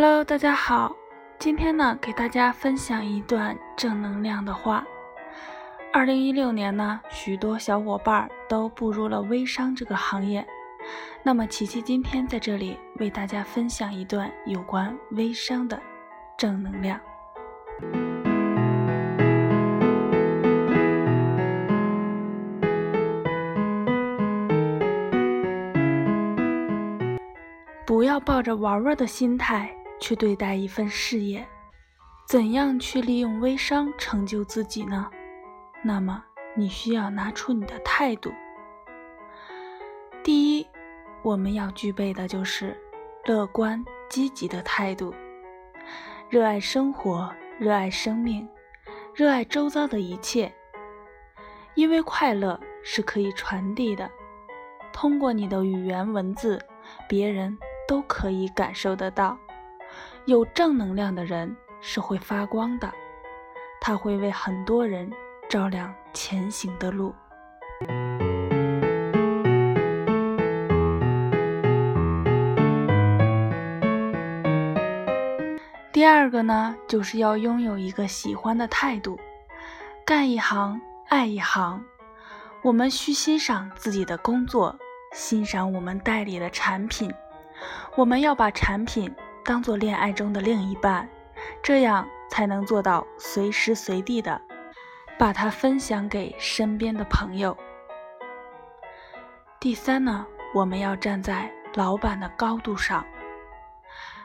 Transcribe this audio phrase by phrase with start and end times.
[0.00, 0.94] Hello，大家好，
[1.40, 4.84] 今天呢，给大家分享一段正能量的话。
[5.92, 10.46] 二零一六年呢，许多小伙伴都步入了微商这个行业。
[11.24, 15.82] 那么，琪琪今天在这里为大家分享一段有关微商的
[16.36, 17.00] 正能量。
[27.84, 31.46] 不要抱着玩玩的心态去对待一份事业。
[32.26, 35.10] 怎样去利用微商成就自己呢？
[35.82, 36.22] 那么，
[36.54, 38.32] 你需要拿出你的态度。
[40.22, 40.66] 第一，
[41.22, 42.76] 我们要具备的就是
[43.24, 45.14] 乐观积极的态度，
[46.28, 48.48] 热爱生活，热爱生命，
[49.14, 50.52] 热爱周遭的一切。
[51.74, 54.10] 因为快乐是可以传递的，
[54.92, 56.60] 通过你的语言文字，
[57.08, 57.56] 别人。
[57.86, 59.38] 都可以感受得到，
[60.26, 62.92] 有正能量的人是会发光的，
[63.80, 65.10] 他会为很多人
[65.48, 67.14] 照亮前行的路。
[75.90, 79.18] 第二个呢，就是要拥有一个喜欢的态度，
[80.04, 81.84] 干一行爱一行。
[82.62, 84.78] 我们需欣赏自己的工作，
[85.12, 87.12] 欣赏我们代理的产品。
[87.96, 89.12] 我们要把产品
[89.48, 91.08] 当做恋爱中的另一半，
[91.62, 94.38] 这样才能做到随时随地的
[95.18, 97.56] 把它分享给身边的朋友。
[99.58, 103.02] 第三呢，我们要站在老板的高度上。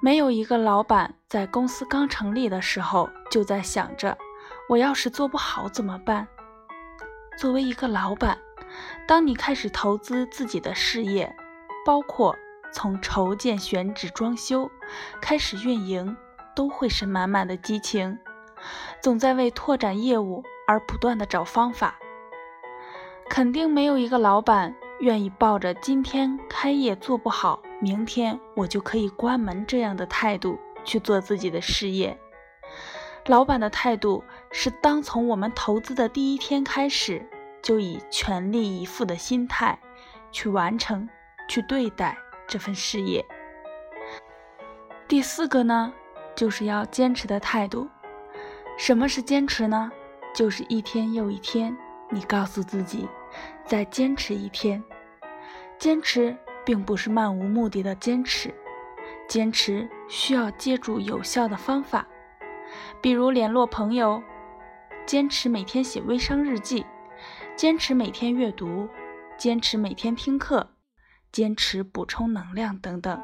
[0.00, 4.18] 没有一个老板在公司刚成立的时候就在想着
[4.68, 6.28] 我要是做不好怎么办。
[7.38, 8.36] 作为一个老板，
[9.08, 11.34] 当你开始投资自己的事业，
[11.86, 12.36] 包括。
[12.72, 14.70] 从筹建、选址、装修
[15.20, 16.16] 开始运营，
[16.54, 18.18] 都会是满满的激情，
[19.02, 21.98] 总在为拓展业务而不断的找方法。
[23.28, 32.18] 肯定没有一个老板愿意抱着今天开业做不好，明天我就可以关门这样的态度去做自己的事业。
[33.26, 37.28] 老板的态度是，当从我们投资的第一天开始，
[37.60, 39.80] 就以全力以赴的心态
[40.30, 41.08] 去完成、
[41.48, 42.16] 去对待。
[42.46, 43.24] 这份事业。
[45.08, 45.92] 第四个呢，
[46.34, 47.88] 就是要坚持的态度。
[48.76, 49.90] 什么是坚持呢？
[50.34, 51.76] 就是一天又一天，
[52.10, 53.08] 你告诉自己，
[53.64, 54.82] 再坚持一天。
[55.78, 58.52] 坚持并不是漫无目的的坚持，
[59.28, 62.06] 坚持需要借助有效的方法，
[63.00, 64.22] 比如联络朋友，
[65.06, 66.84] 坚持每天写微商日记，
[67.54, 68.88] 坚持每天阅读，
[69.38, 70.75] 坚持每天听课。
[71.36, 73.22] 坚持补充能量等等，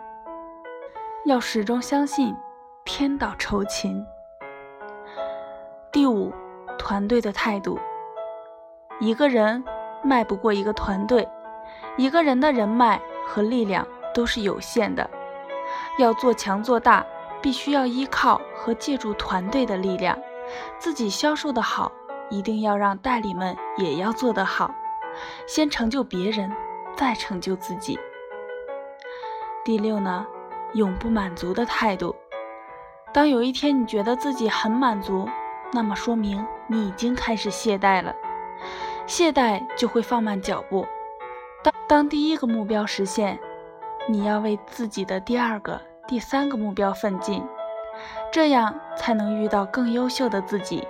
[1.25, 2.37] 要始终相信
[2.84, 4.05] 天道酬勤。
[5.91, 6.31] 第五，
[6.77, 7.78] 团队的态度。
[9.00, 9.65] 一个人
[10.05, 11.27] 迈不过一个团队，
[11.97, 15.09] 一个人的人脉和力量都是有限的。
[15.99, 17.06] 要做强做大，
[17.41, 20.19] 必须要依靠和借助团队的力量。
[20.79, 21.91] 自己销售的好，
[22.29, 24.71] 一定要让代理们也要做得好，
[25.47, 26.53] 先成就别人。
[27.03, 27.99] 再成就自己。
[29.65, 30.25] 第六呢，
[30.75, 32.15] 永不满足的态度。
[33.13, 35.29] 当有一天你觉得自己很满足，
[35.73, 38.15] 那么说明你已经开始懈怠了。
[39.09, 40.87] 懈怠就会放慢脚步。
[41.65, 43.37] 当当第一个目标实现，
[44.09, 47.43] 你要为自己的第二个、第三个目标奋进，
[48.31, 50.87] 这样才能遇到更优秀的自己。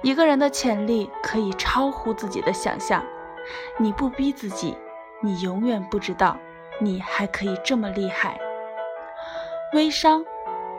[0.00, 3.04] 一个人的潜力可以超乎自己的想象，
[3.78, 4.76] 你不逼自己。
[5.20, 6.36] 你永远不知道，
[6.80, 8.38] 你还可以这么厉害。
[9.72, 10.24] 微商，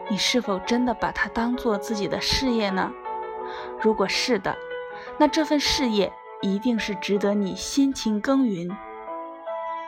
[0.09, 2.91] 你是否真的把它当做自己的事业呢？
[3.81, 4.55] 如果是的，
[5.17, 8.69] 那这份事业一定是值得你辛勤耕耘。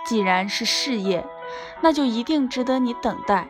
[0.05, 1.25] 既然是事业，
[1.81, 3.49] 那就一定值得你等待。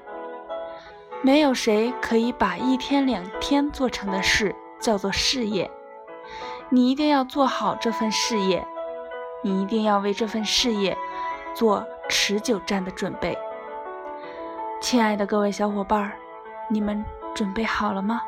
[1.22, 5.72] 没有谁可以把一天两天做成的事叫做事业。
[6.70, 8.68] 你一定要做好这份事业。
[9.44, 10.98] 你一定要为这份事业
[11.56, 13.38] 做持久战的准备，
[14.82, 16.12] 亲爱的各位小伙伴，
[16.70, 17.04] 你们
[17.36, 18.22] 准备好了吗？